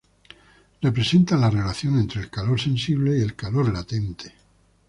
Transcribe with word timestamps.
Representa 0.81 1.37
la 1.37 1.51
relación 1.51 1.99
entre 1.99 2.21
el 2.21 2.31
calor 2.31 2.59
sensible 2.59 3.19
y 3.19 3.21
el 3.21 3.35
calor 3.35 3.71
latente. 3.71 4.33